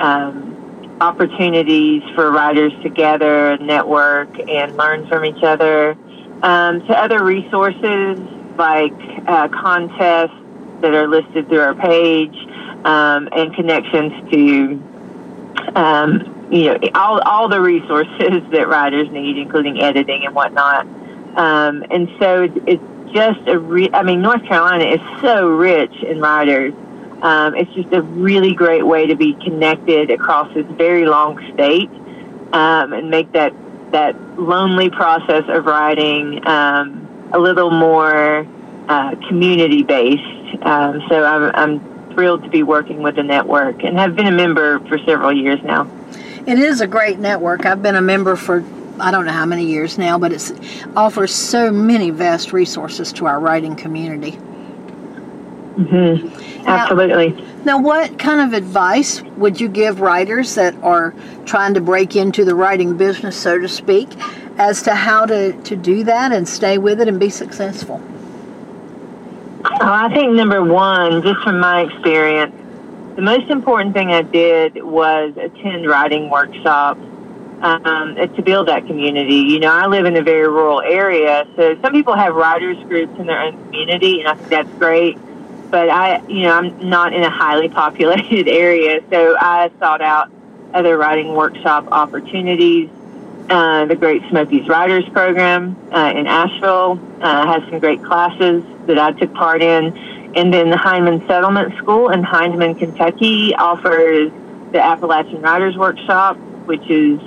um, 0.00 0.96
opportunities 1.00 2.02
for 2.14 2.30
writers 2.30 2.72
to 2.84 2.88
gather 2.88 3.50
and 3.52 3.66
network 3.66 4.28
and 4.48 4.76
learn 4.76 5.06
from 5.08 5.24
each 5.24 5.42
other. 5.42 5.96
um, 6.42 6.80
to 6.86 6.92
other 6.92 7.24
resources 7.24 8.18
like 8.58 8.92
uh, 9.26 9.48
contests 9.48 10.36
that 10.80 10.94
are 10.94 11.08
listed 11.08 11.48
through 11.48 11.60
our 11.60 11.74
page 11.74 12.36
um, 12.84 13.28
and 13.32 13.54
connections 13.54 14.12
to 14.30 14.82
um, 15.74 16.35
you 16.50 16.66
know 16.66 16.78
all, 16.94 17.20
all 17.20 17.48
the 17.48 17.60
resources 17.60 18.42
that 18.52 18.68
writers 18.68 19.10
need, 19.10 19.38
including 19.38 19.80
editing 19.80 20.24
and 20.24 20.34
whatnot. 20.34 20.86
Um, 21.36 21.84
and 21.90 22.08
so 22.18 22.48
it's, 22.66 22.82
just 23.12 23.40
a 23.46 23.58
re- 23.58 23.88
I 23.94 24.02
mean, 24.02 24.20
North 24.20 24.44
Carolina 24.44 24.84
is 24.84 25.00
so 25.22 25.48
rich 25.48 25.94
in 26.02 26.20
writers. 26.20 26.74
Um, 27.22 27.54
it's 27.54 27.72
just 27.72 27.90
a 27.92 28.02
really 28.02 28.52
great 28.52 28.86
way 28.86 29.06
to 29.06 29.14
be 29.14 29.32
connected 29.34 30.10
across 30.10 30.52
this 30.52 30.66
very 30.72 31.06
long 31.06 31.38
state 31.54 31.88
um, 32.52 32.92
and 32.92 33.10
make 33.10 33.32
that 33.32 33.54
that 33.92 34.20
lonely 34.38 34.90
process 34.90 35.44
of 35.48 35.64
writing 35.64 36.46
um, 36.46 37.30
a 37.32 37.38
little 37.38 37.70
more 37.70 38.46
uh, 38.88 39.14
community 39.28 39.82
based. 39.82 40.22
Um, 40.62 41.02
so 41.08 41.24
I'm, 41.24 41.50
I'm 41.54 42.12
thrilled 42.12 42.42
to 42.42 42.50
be 42.50 42.62
working 42.62 43.02
with 43.02 43.16
the 43.16 43.22
network 43.22 43.82
and 43.84 43.98
have 43.98 44.16
been 44.16 44.26
a 44.26 44.32
member 44.32 44.80
for 44.88 44.98
several 45.06 45.32
years 45.32 45.62
now. 45.62 45.88
It 46.46 46.58
is 46.58 46.80
a 46.80 46.86
great 46.86 47.18
network. 47.18 47.66
I've 47.66 47.82
been 47.82 47.96
a 47.96 48.02
member 48.02 48.36
for 48.36 48.64
I 48.98 49.10
don't 49.10 49.26
know 49.26 49.32
how 49.32 49.46
many 49.46 49.66
years 49.66 49.98
now, 49.98 50.18
but 50.18 50.32
it 50.32 50.52
offers 50.96 51.34
so 51.34 51.70
many 51.70 52.10
vast 52.10 52.52
resources 52.52 53.12
to 53.14 53.26
our 53.26 53.38
writing 53.38 53.76
community. 53.76 54.38
Mm-hmm. 55.76 56.66
Absolutely. 56.66 57.30
Now, 57.30 57.46
now, 57.66 57.82
what 57.82 58.18
kind 58.18 58.40
of 58.40 58.56
advice 58.56 59.20
would 59.36 59.60
you 59.60 59.68
give 59.68 60.00
writers 60.00 60.54
that 60.54 60.74
are 60.82 61.14
trying 61.44 61.74
to 61.74 61.80
break 61.80 62.16
into 62.16 62.44
the 62.44 62.54
writing 62.54 62.96
business, 62.96 63.36
so 63.36 63.58
to 63.58 63.68
speak, 63.68 64.08
as 64.56 64.82
to 64.82 64.94
how 64.94 65.26
to, 65.26 65.52
to 65.64 65.76
do 65.76 66.04
that 66.04 66.32
and 66.32 66.48
stay 66.48 66.78
with 66.78 67.00
it 67.00 67.08
and 67.08 67.20
be 67.20 67.28
successful? 67.28 68.00
Oh, 69.64 69.78
I 69.80 70.08
think 70.14 70.32
number 70.32 70.64
one, 70.64 71.22
just 71.22 71.42
from 71.42 71.60
my 71.60 71.82
experience, 71.82 72.54
the 73.16 73.22
most 73.22 73.50
important 73.50 73.94
thing 73.94 74.10
I 74.10 74.20
did 74.20 74.82
was 74.84 75.34
attend 75.38 75.88
writing 75.88 76.28
workshops 76.28 77.00
um, 77.62 78.14
to 78.14 78.42
build 78.42 78.68
that 78.68 78.86
community. 78.86 79.36
You 79.36 79.58
know, 79.58 79.72
I 79.72 79.86
live 79.86 80.04
in 80.04 80.16
a 80.16 80.22
very 80.22 80.46
rural 80.46 80.82
area, 80.82 81.48
so 81.56 81.80
some 81.80 81.92
people 81.92 82.14
have 82.14 82.34
writers 82.34 82.76
groups 82.84 83.18
in 83.18 83.26
their 83.26 83.40
own 83.40 83.52
community, 83.64 84.20
and 84.20 84.28
I 84.28 84.34
think 84.34 84.50
that's 84.50 84.78
great. 84.78 85.16
But 85.70 85.88
I, 85.88 86.24
you 86.28 86.42
know, 86.42 86.52
I'm 86.52 86.88
not 86.90 87.14
in 87.14 87.22
a 87.22 87.30
highly 87.30 87.68
populated 87.82 88.48
area, 88.48 89.00
so 89.10 89.36
I 89.40 89.70
sought 89.78 90.02
out 90.02 90.30
other 90.74 90.98
writing 90.98 91.34
workshop 91.34 91.88
opportunities. 91.90 92.90
Uh, 93.48 93.86
the 93.86 93.94
Great 93.94 94.22
Smokies 94.28 94.68
Writers 94.68 95.08
Program 95.10 95.76
uh, 95.92 96.12
in 96.14 96.26
Asheville 96.26 97.00
uh, 97.22 97.46
has 97.46 97.62
some 97.70 97.78
great 97.78 98.02
classes 98.02 98.62
that 98.86 98.98
I 98.98 99.12
took 99.12 99.32
part 99.34 99.62
in. 99.62 100.15
And 100.36 100.52
then 100.52 100.68
the 100.68 100.76
Hindman 100.76 101.26
Settlement 101.26 101.74
School 101.78 102.10
in 102.10 102.22
Hindman, 102.22 102.74
Kentucky 102.74 103.54
offers 103.54 104.30
the 104.72 104.80
Appalachian 104.80 105.40
Writers 105.40 105.76
Workshop, 105.78 106.36
which 106.66 106.88
is 106.90 107.18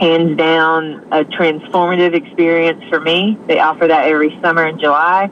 hands 0.00 0.36
down 0.36 1.06
a 1.12 1.24
transformative 1.24 2.14
experience 2.14 2.82
for 2.88 3.00
me. 3.00 3.38
They 3.46 3.60
offer 3.60 3.86
that 3.86 4.08
every 4.08 4.38
summer 4.40 4.66
in 4.66 4.78
July. 4.78 5.24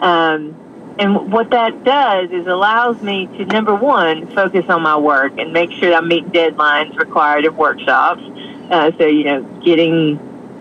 Um, 0.00 0.94
and 0.98 1.32
what 1.32 1.50
that 1.50 1.84
does 1.84 2.30
is 2.30 2.46
allows 2.46 3.00
me 3.02 3.26
to 3.38 3.44
number 3.46 3.74
one 3.74 4.26
focus 4.34 4.64
on 4.68 4.82
my 4.82 4.96
work 4.96 5.32
and 5.38 5.52
make 5.52 5.70
sure 5.72 5.94
I 5.94 6.00
meet 6.00 6.26
deadlines 6.26 6.96
required 6.98 7.46
of 7.46 7.56
workshops. 7.56 8.22
Uh, 8.70 8.90
so 8.98 9.06
you 9.06 9.24
know, 9.24 9.42
getting 9.64 10.18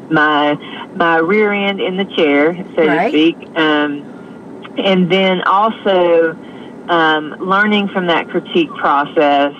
my 0.09 0.55
my 0.95 1.17
rear 1.17 1.51
end 1.51 1.81
in 1.81 1.97
the 1.97 2.05
chair, 2.05 2.55
so 2.75 2.85
right. 2.85 3.05
to 3.05 3.09
speak, 3.09 3.57
um, 3.57 4.14
and 4.77 5.11
then 5.11 5.41
also 5.43 6.31
um, 6.89 7.35
learning 7.39 7.87
from 7.89 8.07
that 8.07 8.27
critique 8.29 8.69
process 8.69 9.53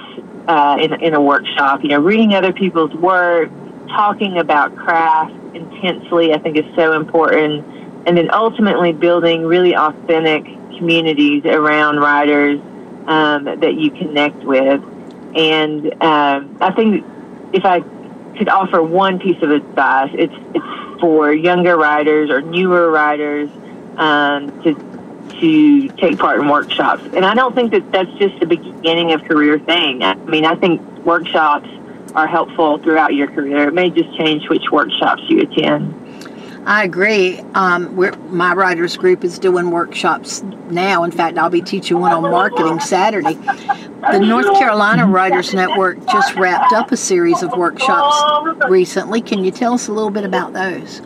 uh, 0.48 0.78
in 0.80 0.94
in 1.02 1.14
a 1.14 1.22
workshop. 1.22 1.82
You 1.84 1.90
know, 1.90 2.00
reading 2.00 2.34
other 2.34 2.54
people's 2.54 2.94
work, 2.94 3.50
talking 3.88 4.38
about 4.38 4.76
craft 4.76 5.34
intensely, 5.56 6.34
I 6.34 6.40
think 6.40 6.58
is 6.58 6.76
so 6.76 6.94
important. 6.94 7.66
And 8.08 8.16
then 8.16 8.30
ultimately 8.32 8.94
building 8.94 9.46
really 9.46 9.76
authentic 9.76 10.46
communities 10.78 11.46
around 11.46 11.98
writers 11.98 12.60
um, 13.08 13.46
that 13.46 13.76
you 13.76 13.90
connect 13.92 14.44
with. 14.44 14.84
And 15.36 16.04
um, 16.04 16.58
I 16.62 16.72
think 16.76 17.04
if 17.54 17.66
I 17.66 17.80
could 18.38 18.50
offer 18.50 18.84
one 18.84 19.20
piece 19.20 19.42
of 19.42 19.50
advice, 19.52 20.12
it's, 20.14 20.34
it's 20.54 21.00
for 21.02 21.34
younger 21.34 21.78
writers 21.78 22.30
or 22.30 22.42
newer 22.42 22.92
writers 22.92 23.50
um, 23.98 24.62
to 24.64 24.74
to 25.46 25.88
take 25.90 26.18
part 26.18 26.40
in 26.40 26.48
workshops. 26.48 27.04
And 27.14 27.24
I 27.24 27.36
don't 27.36 27.54
think 27.54 27.72
that 27.72 27.92
that's 27.92 28.12
just 28.18 28.40
the 28.40 28.48
beginning 28.48 29.12
of 29.14 29.24
career 29.26 29.60
thing. 29.60 30.04
I 30.04 30.16
mean, 30.16 30.44
I 30.44 30.56
think 30.56 30.82
workshops 31.06 31.70
are 32.16 32.26
helpful 32.26 32.80
throughout 32.80 33.14
your 33.14 33.28
career. 33.28 33.68
It 33.68 33.74
may 33.74 33.92
just 33.92 34.16
change 34.18 34.50
which 34.50 34.72
workshops 34.72 35.22
you 35.28 35.42
attend. 35.42 36.02
I 36.66 36.84
agree. 36.84 37.40
Um, 37.54 37.96
my 38.36 38.54
writers 38.54 38.98
group 38.98 39.24
is 39.24 39.38
doing 39.38 39.70
workshops 39.70 40.42
now. 40.72 41.04
In 41.04 41.12
fact, 41.12 41.38
I'll 41.38 41.52
be 41.52 41.62
teaching 41.62 42.00
one 42.00 42.12
on 42.12 42.24
marketing 42.24 42.80
Saturday. 42.80 43.36
The 43.36 44.20
North 44.20 44.52
Carolina 44.58 45.06
Writers 45.06 45.54
Network 45.54 46.04
just 46.08 46.34
wrapped 46.36 46.74
up 46.74 46.92
a 46.92 46.98
series 46.98 47.44
of 47.44 47.52
workshops 47.56 48.60
recently. 48.68 49.22
Can 49.22 49.44
you 49.44 49.52
tell 49.52 49.74
us 49.76 49.88
a 49.88 49.92
little 49.92 50.10
bit 50.10 50.24
about 50.24 50.54
those? 50.54 51.04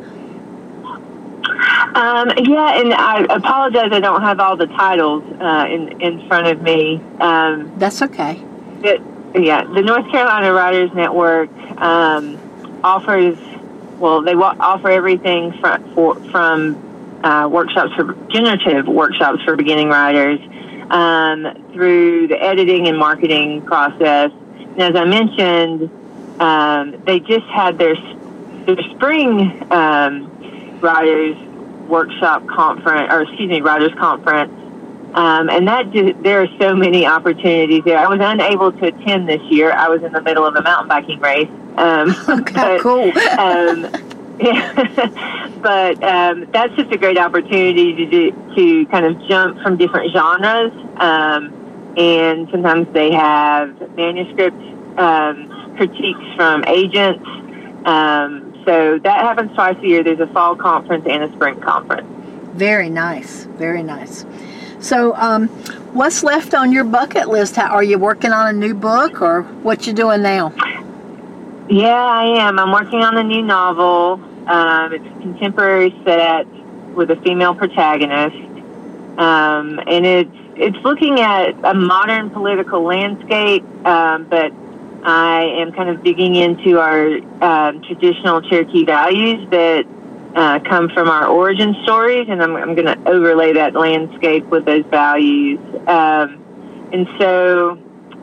Um, 1.96 2.32
yeah, 2.38 2.80
and 2.80 2.94
I 2.94 3.26
apologize 3.30 3.90
I 3.92 4.00
don't 4.00 4.22
have 4.22 4.40
all 4.40 4.56
the 4.56 4.68
titles 4.68 5.24
uh, 5.42 5.66
in 5.70 6.02
in 6.02 6.28
front 6.28 6.48
of 6.48 6.62
me. 6.62 7.02
Um, 7.20 7.72
That's 7.78 8.02
okay. 8.04 8.42
It, 8.84 9.02
yeah, 9.36 9.64
the 9.64 9.82
North 9.82 10.10
Carolina 10.12 10.54
Writers 10.54 10.92
Network 10.94 11.52
um, 11.80 12.38
offers, 12.84 13.38
well, 14.00 14.22
they 14.22 14.34
offer 14.34 14.90
everything 14.90 15.54
from, 15.60 15.94
for, 15.94 16.16
from 16.32 17.22
uh, 17.24 17.48
workshops 17.48 17.94
for 17.96 18.14
generative 18.30 18.88
workshops 18.88 19.44
for 19.44 19.56
beginning 19.56 19.90
writers 19.90 20.40
um, 20.90 21.70
through 21.74 22.28
the 22.28 22.42
editing 22.42 22.88
and 22.88 22.98
marketing 22.98 23.62
process. 23.64 24.32
And 24.32 24.82
as 24.82 24.96
I 24.96 25.06
mentioned, 25.06 25.90
um, 26.42 27.04
they 27.06 27.20
just 27.20 27.46
had 27.48 27.78
their, 27.78 27.96
their 28.66 28.82
spring 28.96 29.68
um, 29.72 30.80
writers 30.80 31.38
workshop 31.90 32.48
conference, 32.48 33.12
or 33.12 33.24
excuse 33.24 33.50
me, 33.50 33.62
writers 33.62 33.92
conference 34.00 34.54
um, 35.14 35.50
and 35.50 35.68
that 35.68 35.92
just, 35.92 36.22
there 36.22 36.42
are 36.44 36.48
so 36.60 36.76
many 36.76 37.06
opportunities 37.06 37.84
there. 37.84 37.98
I 37.98 38.08
was 38.08 38.20
unable 38.22 38.72
to 38.72 38.86
attend 38.86 39.28
this 39.28 39.42
year. 39.50 39.72
I 39.72 39.90
was 39.90 40.04
in 40.04 40.12
the 40.12 40.22
middle 40.22 40.46
of 40.46 40.56
a 40.56 40.62
mountain 40.62 40.88
biking 40.88 41.20
race. 41.20 41.50
Um, 41.78 42.16
okay, 42.30 42.54
but, 42.54 42.82
cool. 42.82 43.12
um, 43.40 43.90
yeah, 44.40 45.54
but 45.62 46.04
um, 46.04 46.48
that's 46.52 46.76
just 46.76 46.92
a 46.92 46.98
great 46.98 47.18
opportunity 47.18 47.96
to 47.96 48.06
do, 48.06 48.56
to 48.56 48.86
kind 48.92 49.06
of 49.06 49.20
jump 49.28 49.60
from 49.62 49.78
different 49.78 50.12
genres. 50.14 50.72
Um, 50.98 51.56
and 51.98 52.48
sometimes 52.52 52.88
they 52.94 53.12
have 53.12 53.96
manuscript 53.96 54.62
um, 55.00 55.76
critiques 55.76 56.36
from 56.36 56.64
agents. 56.66 57.26
So 58.66 59.00
that 59.00 59.22
happens 59.22 59.54
twice 59.54 59.78
a 59.78 59.88
year. 59.88 60.04
There's 60.04 60.20
a 60.20 60.28
fall 60.28 60.56
conference 60.56 61.06
and 61.10 61.24
a 61.24 61.32
spring 61.34 61.60
conference. 61.60 62.08
Very 62.54 62.90
nice. 62.90 63.46
Very 63.58 63.84
nice. 63.84 64.26
So, 64.80 65.14
um, 65.16 65.48
what's 65.94 66.24
left 66.24 66.54
on 66.54 66.72
your 66.72 66.86
bucket 66.86 67.28
list? 67.28 67.58
How, 67.58 67.68
are 67.68 67.84
you 67.84 68.00
working 68.00 68.32
on 68.32 68.48
a 68.48 68.58
new 68.58 68.74
book, 68.74 69.22
or 69.22 69.44
what 69.44 69.86
you 69.86 69.94
doing 69.94 70.22
now? 70.22 70.54
Yeah, 71.70 71.94
I 71.94 72.24
am. 72.48 72.58
I'm 72.58 72.72
working 72.72 73.04
on 73.04 73.18
a 73.18 73.24
new 73.24 73.42
novel. 73.42 74.22
Um, 74.48 74.94
it's 74.94 75.06
a 75.06 75.22
contemporary 75.22 75.94
set 76.06 76.48
with 76.96 77.12
a 77.12 77.18
female 77.18 77.54
protagonist, 77.54 78.38
um, 79.18 79.80
and 79.86 80.06
it's 80.06 80.32
it's 80.56 80.78
looking 80.78 81.20
at 81.20 81.56
a 81.64 81.74
modern 81.74 82.30
political 82.30 82.82
landscape, 82.82 83.64
um, 83.86 84.26
but 84.26 84.52
I 85.04 85.44
am 85.60 85.72
kind 85.72 85.90
of 85.90 86.04
digging 86.04 86.36
into 86.36 86.80
our 86.80 87.18
um, 87.42 87.82
traditional 87.84 88.42
Cherokee 88.42 88.86
values 88.86 89.50
that 89.52 89.86
uh, 90.36 90.60
come 90.60 90.90
from 90.90 91.10
our 91.10 91.28
origin 91.28 91.76
stories, 91.84 92.28
and 92.30 92.42
I'm, 92.42 92.56
I'm 92.56 92.76
going 92.76 92.86
to 92.86 93.10
overlay 93.10 93.54
that 93.54 93.74
landscape 93.74 94.46
with 94.46 94.66
those 94.66 94.86
values. 94.86 95.60
Um, 95.88 96.90
and 96.92 97.08
so 97.20 97.72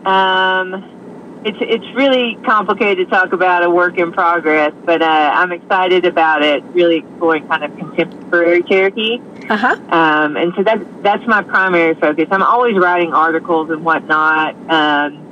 um, 0.04 1.42
it's 1.44 1.58
it's 1.60 1.86
really 1.94 2.36
complicated 2.44 3.08
to 3.08 3.14
talk 3.14 3.32
about 3.32 3.64
a 3.64 3.70
work 3.70 3.98
in 3.98 4.12
progress, 4.12 4.72
but 4.84 5.02
uh, 5.02 5.30
I'm 5.34 5.52
excited 5.52 6.04
about 6.04 6.42
it. 6.42 6.62
Really 6.64 6.98
exploring 6.98 7.46
kind 7.48 7.64
of 7.64 7.76
contemporary 7.76 8.62
Cherokee. 8.62 9.20
Uh-huh. 9.48 9.76
Um, 9.90 10.36
and 10.36 10.52
so 10.56 10.62
that's 10.62 10.84
that's 11.02 11.26
my 11.26 11.42
primary 11.42 11.94
focus. 11.94 12.26
I'm 12.30 12.42
always 12.42 12.76
writing 12.76 13.12
articles 13.12 13.70
and 13.70 13.84
whatnot. 13.84 14.54
Um, 14.70 15.25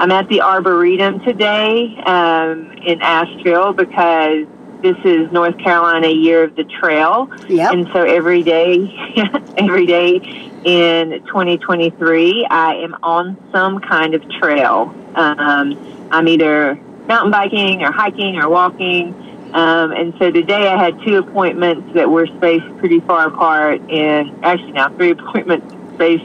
I'm 0.00 0.10
at 0.12 0.30
the 0.30 0.40
Arboretum 0.40 1.20
today 1.26 1.94
um, 2.06 2.72
in 2.86 3.02
Asheville 3.02 3.74
because 3.74 4.46
this 4.80 4.96
is 5.04 5.30
North 5.30 5.58
Carolina 5.58 6.08
Year 6.08 6.42
of 6.42 6.56
the 6.56 6.64
Trail. 6.64 7.30
Yep. 7.50 7.72
And 7.74 7.86
so 7.92 8.04
every 8.04 8.42
day, 8.42 8.78
every 9.58 9.84
day 9.84 10.14
in 10.64 11.22
2023, 11.26 12.46
I 12.48 12.76
am 12.76 12.96
on 13.02 13.36
some 13.52 13.78
kind 13.80 14.14
of 14.14 14.26
trail. 14.40 14.94
Um, 15.16 16.08
I'm 16.10 16.28
either 16.28 16.76
mountain 17.06 17.30
biking 17.30 17.82
or 17.82 17.92
hiking 17.92 18.36
or 18.36 18.48
walking. 18.48 19.12
Um, 19.52 19.92
and 19.92 20.14
so 20.18 20.30
today 20.30 20.66
I 20.66 20.82
had 20.82 20.98
two 21.04 21.18
appointments 21.18 21.92
that 21.92 22.08
were 22.08 22.26
spaced 22.26 22.74
pretty 22.78 23.00
far 23.00 23.28
apart, 23.28 23.82
and 23.90 24.46
actually 24.46 24.72
now 24.72 24.88
three 24.96 25.10
appointments 25.18 25.74
spaced 25.96 26.24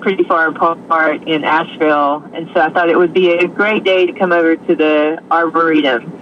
pretty 0.00 0.24
far 0.24 0.48
apart 0.48 1.26
in 1.28 1.44
Asheville. 1.44 2.24
And 2.34 2.48
so 2.54 2.60
I 2.60 2.70
thought 2.70 2.88
it 2.88 2.96
would 2.96 3.14
be 3.14 3.32
a 3.32 3.46
great 3.46 3.84
day 3.84 4.06
to 4.06 4.12
come 4.12 4.32
over 4.32 4.56
to 4.56 4.74
the 4.74 5.22
Arboretum. 5.30 6.18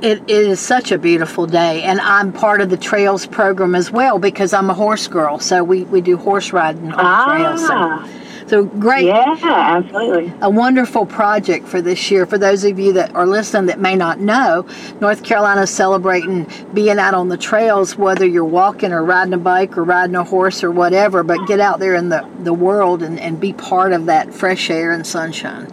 It, 0.00 0.28
is 0.28 0.58
such 0.58 0.90
a 0.90 0.98
beautiful 0.98 1.46
day, 1.46 1.82
and 1.82 2.00
I'm 2.00 2.32
part 2.32 2.60
of 2.60 2.70
the 2.70 2.76
trails 2.76 3.24
program 3.26 3.74
as 3.76 3.90
well 3.90 4.18
because 4.18 4.52
I'm 4.52 4.68
a 4.68 4.74
horse 4.74 5.06
girl. 5.06 5.38
So 5.38 5.62
we, 5.62 5.84
we 5.84 6.00
do 6.00 6.16
horse 6.16 6.52
riding 6.52 6.92
on 6.92 6.98
ah, 6.98 7.36
trails. 7.36 7.66
So, 7.66 8.21
so 8.46 8.64
great. 8.64 9.06
Yeah, 9.06 9.36
absolutely. 9.42 10.32
A 10.40 10.50
wonderful 10.50 11.06
project 11.06 11.66
for 11.66 11.80
this 11.80 12.10
year. 12.10 12.26
For 12.26 12.38
those 12.38 12.64
of 12.64 12.78
you 12.78 12.92
that 12.94 13.14
are 13.14 13.26
listening 13.26 13.66
that 13.66 13.80
may 13.80 13.96
not 13.96 14.20
know, 14.20 14.66
North 15.00 15.22
Carolina 15.22 15.62
is 15.62 15.70
celebrating 15.70 16.46
being 16.74 16.98
out 16.98 17.14
on 17.14 17.28
the 17.28 17.36
trails, 17.36 17.96
whether 17.96 18.26
you're 18.26 18.44
walking 18.44 18.92
or 18.92 19.04
riding 19.04 19.34
a 19.34 19.38
bike 19.38 19.76
or 19.78 19.84
riding 19.84 20.16
a 20.16 20.24
horse 20.24 20.62
or 20.62 20.70
whatever, 20.70 21.22
but 21.22 21.46
get 21.46 21.60
out 21.60 21.78
there 21.78 21.94
in 21.94 22.08
the, 22.08 22.28
the 22.40 22.52
world 22.52 23.02
and, 23.02 23.18
and 23.20 23.40
be 23.40 23.52
part 23.52 23.92
of 23.92 24.06
that 24.06 24.32
fresh 24.32 24.70
air 24.70 24.92
and 24.92 25.06
sunshine. 25.06 25.68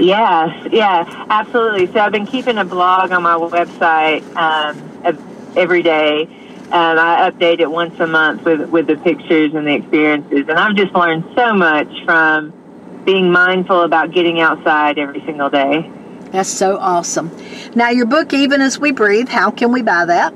Yes, 0.00 0.68
yeah, 0.72 1.26
absolutely. 1.30 1.86
So 1.92 2.00
I've 2.00 2.12
been 2.12 2.26
keeping 2.26 2.58
a 2.58 2.64
blog 2.64 3.12
on 3.12 3.22
my 3.22 3.34
website 3.34 4.22
um, 4.36 4.80
every 5.56 5.82
day. 5.82 6.28
Um, 6.72 6.98
I 6.98 7.30
update 7.30 7.60
it 7.60 7.70
once 7.70 8.00
a 8.00 8.06
month 8.06 8.46
with 8.46 8.70
with 8.70 8.86
the 8.86 8.96
pictures 8.96 9.52
and 9.52 9.66
the 9.66 9.74
experiences, 9.74 10.48
and 10.48 10.52
I've 10.52 10.74
just 10.74 10.94
learned 10.94 11.22
so 11.36 11.52
much 11.52 11.88
from 12.06 12.50
being 13.04 13.30
mindful 13.30 13.82
about 13.82 14.10
getting 14.12 14.40
outside 14.40 14.98
every 14.98 15.20
single 15.26 15.50
day. 15.50 15.90
That's 16.30 16.48
so 16.48 16.78
awesome. 16.78 17.30
Now, 17.74 17.90
your 17.90 18.06
book, 18.06 18.32
Even 18.32 18.62
as 18.62 18.78
We 18.78 18.90
Breathe, 18.90 19.28
how 19.28 19.50
can 19.50 19.70
we 19.70 19.82
buy 19.82 20.06
that? 20.06 20.32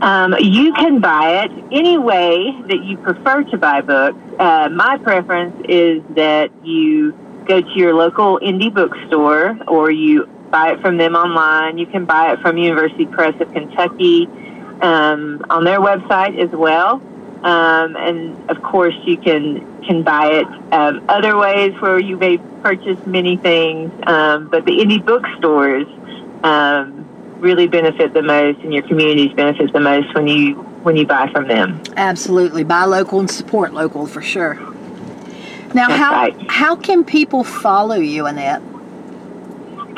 Um, 0.00 0.34
you 0.40 0.72
can 0.72 0.98
buy 0.98 1.44
it 1.44 1.50
any 1.70 1.98
way 1.98 2.58
that 2.68 2.82
you 2.82 2.96
prefer 2.96 3.42
to 3.44 3.58
buy 3.58 3.82
books. 3.82 4.16
Uh, 4.38 4.70
my 4.70 4.96
preference 4.96 5.62
is 5.68 6.02
that 6.14 6.50
you 6.64 7.12
go 7.44 7.60
to 7.60 7.72
your 7.74 7.92
local 7.92 8.38
indie 8.38 8.72
bookstore 8.72 9.58
or 9.68 9.90
you 9.90 10.24
buy 10.50 10.72
it 10.72 10.80
from 10.80 10.96
them 10.96 11.16
online. 11.16 11.76
You 11.76 11.86
can 11.86 12.06
buy 12.06 12.32
it 12.32 12.40
from 12.40 12.56
University 12.56 13.04
Press 13.04 13.38
of 13.42 13.52
Kentucky 13.52 14.26
um, 14.82 15.44
on 15.50 15.64
their 15.64 15.80
website 15.80 16.38
as 16.38 16.50
well. 16.50 17.02
Um, 17.42 17.96
and 17.96 18.50
of 18.50 18.62
course, 18.62 18.94
you 19.04 19.16
can 19.16 19.66
can 19.82 20.02
buy 20.02 20.26
it 20.32 20.46
um, 20.72 21.02
other 21.08 21.36
ways 21.36 21.72
where 21.80 21.98
you 21.98 22.16
may 22.16 22.38
purchase 22.62 22.98
many 23.06 23.36
things. 23.36 23.90
Um, 24.06 24.48
but 24.48 24.66
the 24.66 24.72
indie 24.72 25.04
bookstores 25.04 25.86
um, 26.44 27.06
really 27.40 27.66
benefit 27.66 28.12
the 28.12 28.22
most, 28.22 28.58
and 28.60 28.74
your 28.74 28.82
communities 28.82 29.32
benefit 29.32 29.72
the 29.72 29.80
most 29.80 30.14
when 30.14 30.28
you 30.28 30.54
when 30.82 30.96
you 30.96 31.06
buy 31.06 31.30
from 31.32 31.48
them. 31.48 31.82
Absolutely, 31.96 32.64
buy 32.64 32.84
local 32.84 33.20
and 33.20 33.30
support 33.30 33.72
local 33.72 34.06
for 34.06 34.22
sure. 34.22 34.54
Now, 35.72 35.88
That's 35.88 36.00
how 36.00 36.12
right. 36.12 36.50
how 36.50 36.76
can 36.76 37.04
people 37.04 37.44
follow 37.44 37.96
you, 37.96 38.26
Annette? 38.26 38.62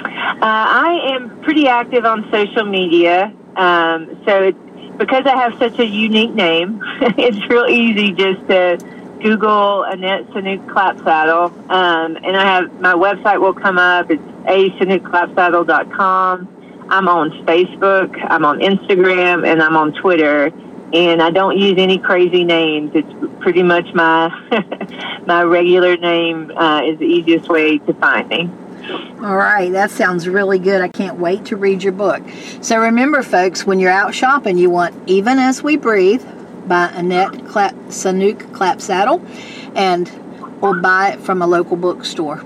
Uh, 0.05 0.37
I 0.43 1.15
am 1.15 1.41
pretty 1.43 1.67
active 1.69 2.05
on 2.05 2.29
social 2.31 2.65
media, 2.65 3.33
um, 3.57 4.21
so 4.27 4.43
it's, 4.43 4.59
because 4.99 5.25
I 5.27 5.37
have 5.37 5.55
such 5.59 5.79
a 5.79 5.87
unique 5.87 6.35
name, 6.35 6.83
it's 7.01 7.49
real 7.49 7.67
easy 7.67 8.13
just 8.13 8.47
to 8.49 8.79
Google 9.23 9.85
Annette 9.85 10.27
Saunooke 10.29 10.67
Clapsaddle, 10.67 11.71
um, 11.71 12.17
and 12.17 12.37
I 12.37 12.45
have 12.45 12.81
my 12.81 12.95
website 12.95 13.41
will 13.41 13.55
come 13.55 13.79
up. 13.79 14.11
It's 14.11 14.23
asanookclapsaddle.com. 14.23 16.89
I'm 16.91 17.09
on 17.09 17.31
Facebook, 17.47 18.13
I'm 18.29 18.45
on 18.45 18.59
Instagram, 18.59 19.47
and 19.47 19.63
I'm 19.63 19.77
on 19.77 19.93
Twitter. 19.95 20.51
And 20.93 21.23
I 21.23 21.31
don't 21.31 21.57
use 21.57 21.77
any 21.79 21.99
crazy 21.99 22.45
names. 22.45 22.91
It's 22.95 23.09
pretty 23.41 23.63
much 23.63 23.95
my 23.95 24.29
my 25.27 25.43
regular 25.43 25.97
name 25.97 26.53
uh, 26.55 26.83
is 26.85 26.99
the 26.99 27.07
easiest 27.07 27.49
way 27.49 27.79
to 27.79 27.95
find 27.95 28.29
me. 28.29 28.51
All 29.23 29.37
right, 29.37 29.71
that 29.73 29.91
sounds 29.91 30.29
really 30.29 30.59
good. 30.59 30.81
I 30.81 30.89
can't 30.89 31.19
wait 31.19 31.45
to 31.47 31.57
read 31.57 31.83
your 31.83 31.93
book. 31.93 32.23
So 32.61 32.79
remember, 32.79 33.23
folks, 33.23 33.65
when 33.65 33.79
you're 33.79 33.91
out 33.91 34.15
shopping, 34.15 34.59
you 34.59 34.71
want 34.71 34.95
Even 35.09 35.39
As 35.39 35.63
We 35.63 35.77
Breathe 35.77 36.25
by 36.67 36.89
Annette 36.89 37.47
Clap, 37.47 37.75
Saunooke 37.89 38.43
Clapsaddle, 38.53 39.21
and 39.77 40.11
or 40.61 40.75
buy 40.75 41.11
it 41.11 41.21
from 41.21 41.43
a 41.43 41.47
local 41.47 41.77
bookstore. 41.77 42.43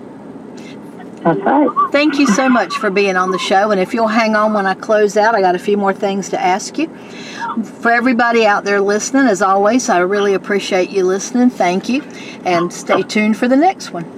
That's 1.23 1.41
right. 1.41 1.69
Thank 1.91 2.19
you 2.19 2.27
so 2.27 2.49
much 2.49 2.75
for 2.75 2.89
being 2.89 3.17
on 3.17 3.31
the 3.31 3.39
show. 3.39 3.71
And 3.73 3.81
if 3.81 3.93
you'll 3.93 4.07
hang 4.07 4.37
on 4.37 4.55
when 4.55 4.65
I 4.65 4.75
close 4.75 5.17
out, 5.17 5.35
I 5.35 5.41
got 5.41 5.55
a 5.55 5.59
few 5.59 5.77
more 5.77 5.93
things 5.93 6.29
to 6.31 6.41
ask 6.41 6.79
you. 6.79 6.89
For 7.81 7.91
everybody 7.91 8.47
out 8.47 8.65
there 8.65 8.81
listening, 8.81 9.27
as 9.27 9.43
always, 9.43 9.89
I 9.89 9.99
really 10.01 10.35
appreciate 10.35 10.91
you 10.91 11.05
listening. 11.05 11.51
Thank 11.51 11.89
you. 11.89 12.03
And 12.45 12.73
stay 12.73 13.03
tuned 13.03 13.37
for 13.37 13.49
the 13.49 13.57
next 13.57 13.93
one. 13.93 14.16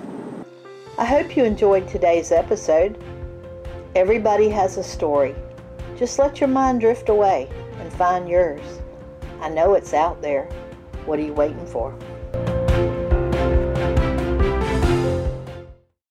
I 0.98 1.04
hope 1.04 1.36
you 1.36 1.44
enjoyed 1.44 1.86
today's 1.86 2.32
episode. 2.32 2.98
Everybody 3.94 4.48
has 4.48 4.78
a 4.78 4.82
story. 4.82 5.32
Just 5.96 6.18
let 6.18 6.40
your 6.40 6.48
mind 6.48 6.80
drift 6.80 7.08
away 7.08 7.48
and 7.78 7.92
find 7.92 8.28
yours. 8.28 8.80
I 9.40 9.48
know 9.48 9.74
it's 9.74 9.94
out 9.94 10.20
there. 10.20 10.46
What 11.06 11.20
are 11.20 11.22
you 11.22 11.34
waiting 11.34 11.64
for? 11.66 11.96